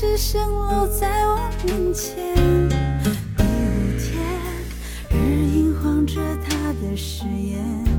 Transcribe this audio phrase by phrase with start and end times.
[0.00, 2.34] 只剩落在我面前。
[3.36, 4.16] 第五天
[5.10, 7.89] 日影晃着他的誓言。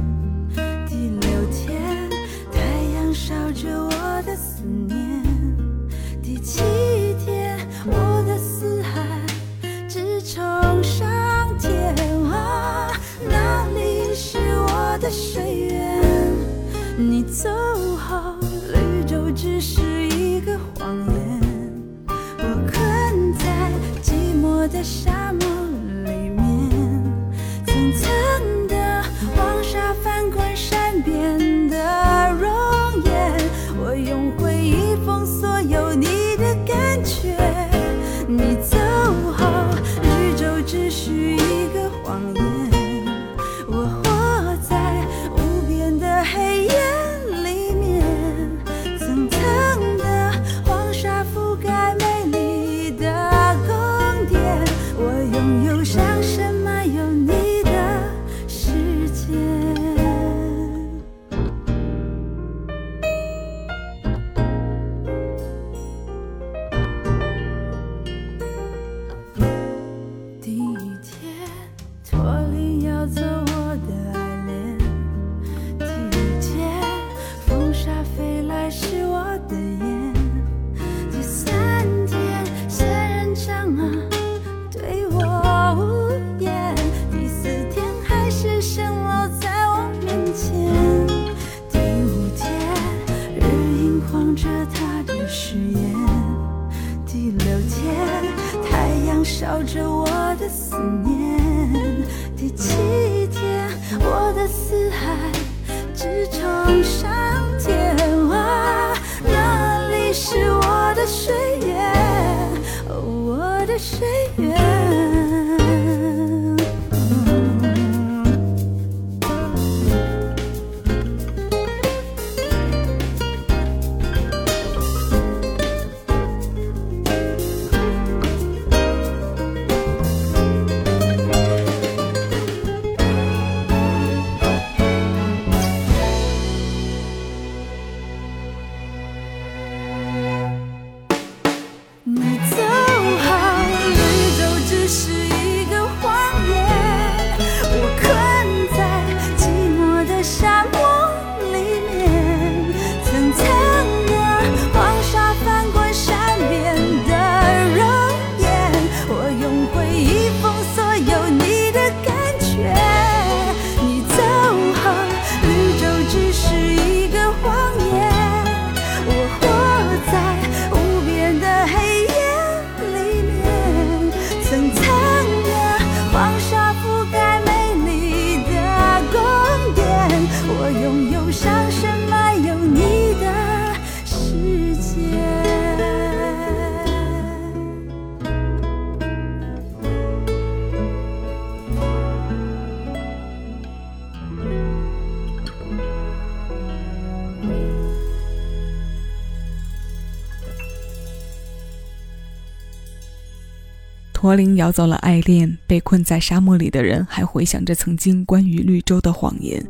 [204.31, 209.61] 驼铃摇走了爱恋，被困在沙漠里的人还回想着曾经关于绿洲的谎言。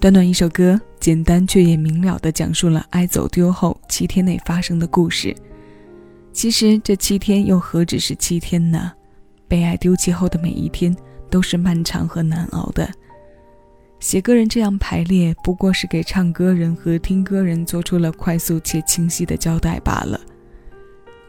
[0.00, 5.36] 短短一首歌，简单却也明了地讲述了爱走丢后七天内发生的故事。
[6.32, 8.90] 其实这七天又何止是七天呢？
[9.46, 10.96] 被爱丢弃后的每一天
[11.28, 12.88] 都是漫长和难熬的。
[14.00, 20.18] 写歌人这样排列，不过是给唱歌人和听歌人做出了快速且清晰的交代罢了。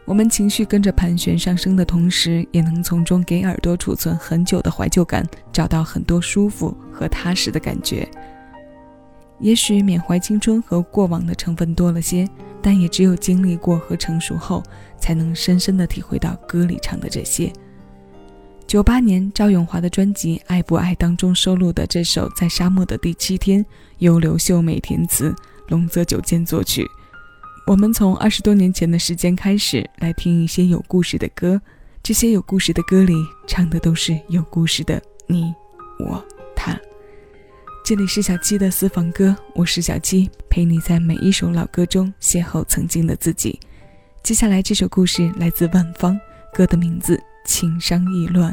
[0.06, 8.08] 我们情绪跟着盘旋上升的同时，也能从中给耳朵储存很久的怀旧感，找到很多舒服和踏实的感觉。
[9.38, 12.28] 也许缅怀青春和过往的成分多了些，
[12.60, 14.62] 但也只有经历过和成熟后，
[14.98, 17.52] 才能深深的体会到歌里唱的这些。
[18.66, 23.64] 九八年赵咏华的专辑《爱不爱》当中收录的这首《在沙漠的第七天》，
[23.98, 25.34] 由刘秀美填词，
[25.68, 26.86] 龙泽久健作曲。
[27.70, 31.62] 我们从二十多年前的时间开始来听一些有故事的歌，
[32.02, 33.14] 这些有故事的歌里
[33.46, 35.54] 唱的都是有故事的你、
[36.00, 36.20] 我、
[36.56, 36.76] 他。
[37.84, 43.60] 这里是小七的私房歌，我是小七，陪你在每一首老歌中邂逅曾经的自己。
[44.20, 46.18] 接下来这首故事来自万芳，
[46.52, 48.52] 歌的名字《情伤意乱》。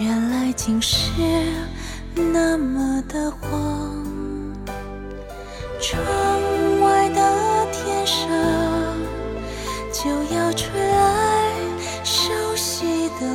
[0.00, 1.10] 原来竟是
[2.14, 4.08] 那么的慌。
[5.80, 6.00] 窗
[6.80, 8.28] 外的天上
[9.92, 11.52] 就要吹来
[12.04, 13.26] 熟悉的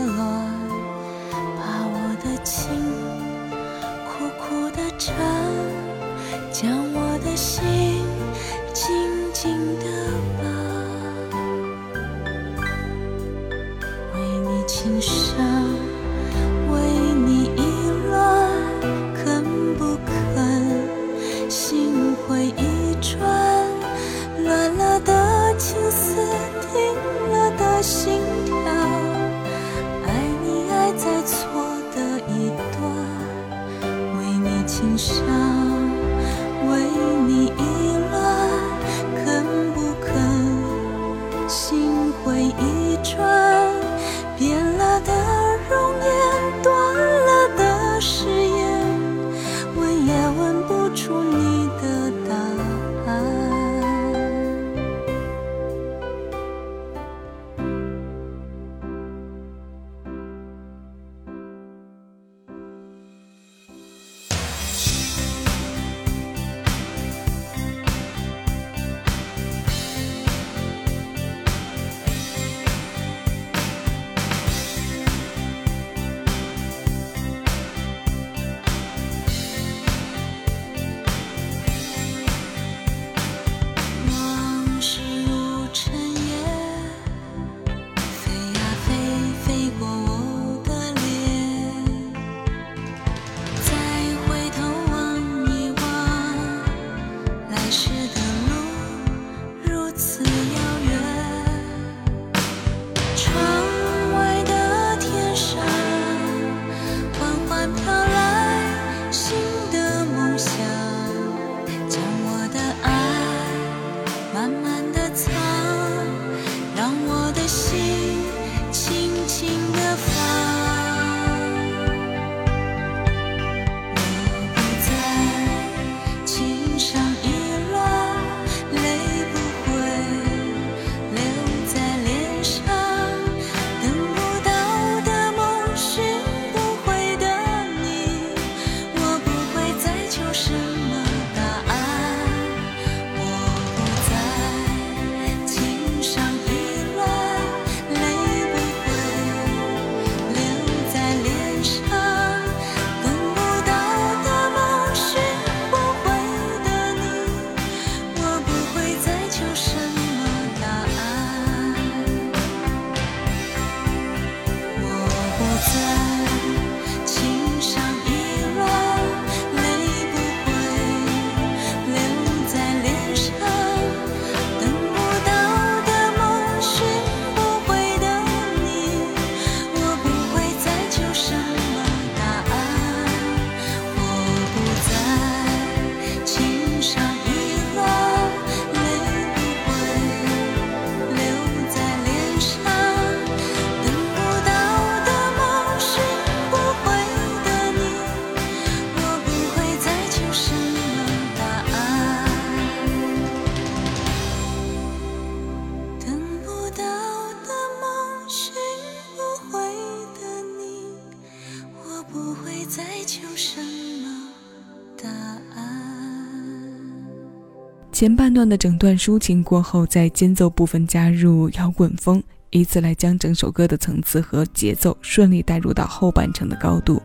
[218.04, 227.02] 前半段的整段抒情过后，在间奏部分加入摇滚风，以此来将整首歌的层次和节奏顺利带入到后半程的高度。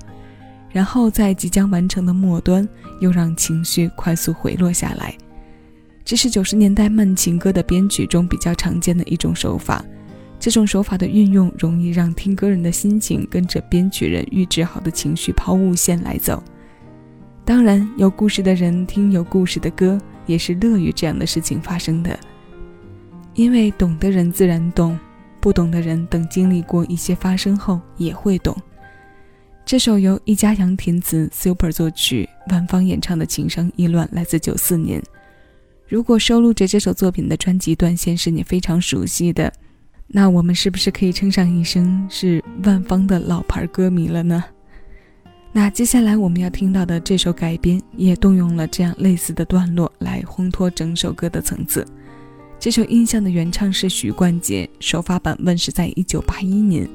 [0.72, 5.16] 然后在即将完成的末端，又让情绪快速回落下来。
[6.04, 9.84] 这是九十年代慢情歌的编曲中比较常见的一种手法。
[10.40, 16.42] 这种手法的运用，容易让听歌人的心情跟着编曲人预制好的情绪抛物线来走。
[17.48, 22.20] 当然，有故事的人听有故事的歌，也是乐于这样的事情发生的。
[23.32, 24.98] 因为懂的人自然懂，
[25.40, 28.54] 不懂的人等经历过一些发生后也会懂。
[29.64, 35.02] 这首由一家阳填词，Super 作曲，万芳演唱的《情伤意乱》来自九四年。
[35.86, 39.50] 如果收录着这首作品的专辑断线是你非常熟悉的，
[40.06, 44.44] 那我们是不是可以称上一声是万芳的老牌歌迷了呢？
[45.52, 51.86] 那接下来我们要听到的这首改编也动用了这样类似的段落来烘托整首歌的层次。
[52.58, 56.88] 这首《印象》的原唱是许冠杰，首发版问世在一九八一年。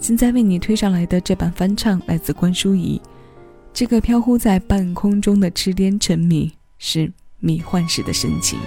[0.00, 3.00] 现在为你推上来的这版翻唱来自关淑怡，
[3.72, 7.12] 这个飘忽在半空中的痴癫沉迷是。
[7.40, 8.58] 迷幻时的深情。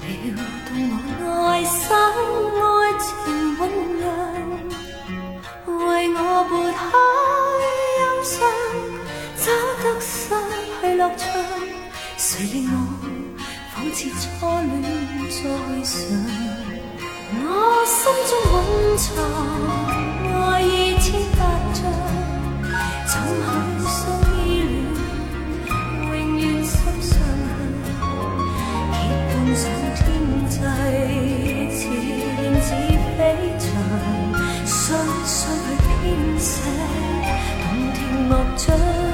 [0.00, 0.34] 撩
[0.66, 1.78] 动我内心
[2.60, 2.64] 爱
[2.98, 3.08] 情
[3.58, 3.60] 酝
[3.98, 4.06] 酿，
[5.66, 5.78] 为
[6.14, 6.18] 我
[6.48, 6.80] 拨开
[8.00, 8.32] 忧伤，
[9.36, 9.44] 找
[9.82, 10.10] 得心
[10.80, 10.82] 去。
[10.96, 11.22] 乐趣，
[12.16, 12.74] 谁令我
[13.74, 14.24] 仿似初
[14.66, 14.72] 恋
[15.30, 15.38] 再
[15.84, 15.94] 上？
[17.32, 17.44] 我
[17.86, 18.52] 心中蘊
[18.98, 19.08] 藏
[20.42, 20.68] 爱意
[20.98, 21.06] 千
[21.38, 21.40] 百
[21.72, 21.78] 丈，
[23.06, 23.79] 怎去
[38.60, 39.09] 听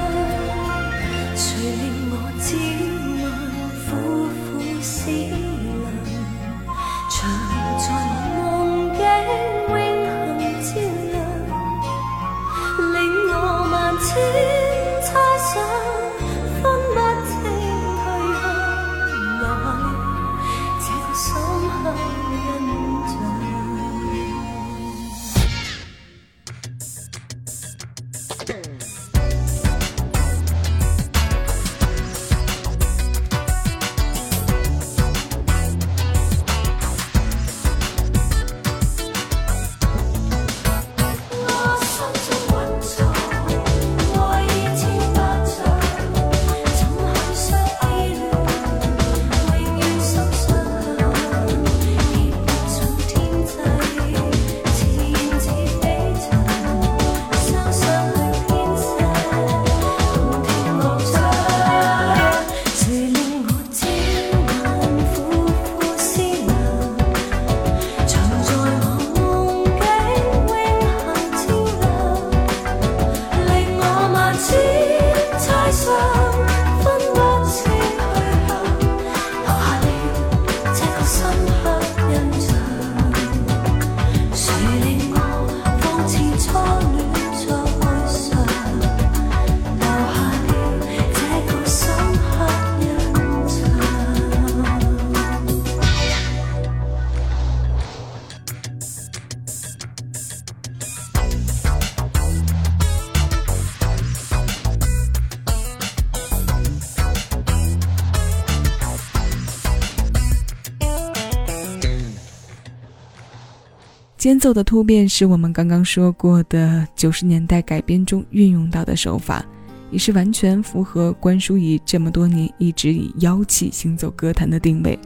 [114.27, 119.41] 间奏的突变是我们刚刚说过的九十年代改编中运用到的手法，
[119.89, 124.99] 也是完全符合关淑怡这么多年一直以妖气行走歌坛的定位。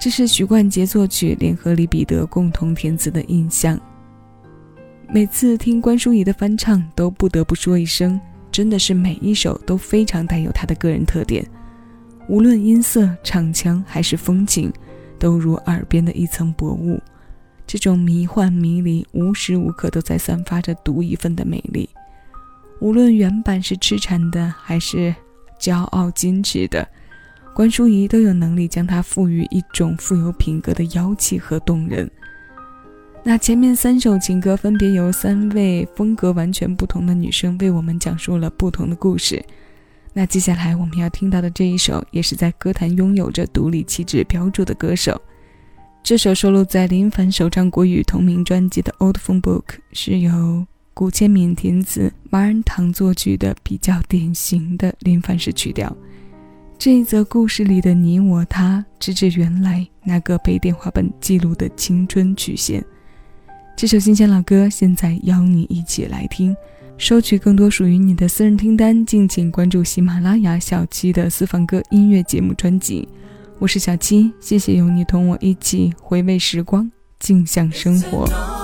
[0.00, 3.78] 这是许冠杰作曲，联合李彼得共同填词的印象。
[5.08, 11.46] 每次听关淑怡的翻唱，都不得不说一声，真的是每一首都非常带有她的个人特点，
[12.28, 14.72] 无论音色、唱腔还是风情，
[15.20, 17.00] 都如耳边的一层薄雾。
[17.66, 21.88] 这种迷幻迷离，无时无刻都在散发着独一份的美丽。
[22.80, 25.14] 无论原版是痴缠的，还是
[25.60, 26.86] 骄傲矜持的，
[27.54, 32.10] 关淑怡都有能力将它赋予一种富有品格的妖气和动人。
[33.24, 39.40] 那前面三首情歌分别由三位风格完全不同的女生为我们讲述了不同的故事。
[40.12, 45.22] 那接下来我们要听到的这一首，也是在歌坛拥有着独立气质标注的歌手。
[46.04, 55.96] 这首收录在林凡首张国语同名专辑的《Old Phone Book》，是由古千敏填词，马仁堂作曲的比较典型的林凡式曲调。
[56.76, 62.84] 这一则故事里的你我他，直指原来那个被电话本记录的青春曲线。
[63.76, 66.54] 这首新鲜老歌，现在邀你一起来听。
[66.98, 73.08] 收取更多属于你的私人听单，敬请关注喜马拉雅小七的私房歌音乐节目专辑。
[73.62, 76.90] 我是小七，谢谢有你同我一起回味时光，
[77.20, 78.61] 静享生活。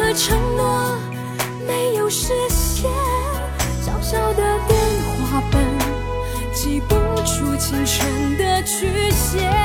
[0.00, 0.98] 的承诺
[1.66, 2.90] 没有实现
[3.82, 4.78] 小小的电
[5.30, 5.62] 话本
[6.54, 9.59] 记不住青春的曲线。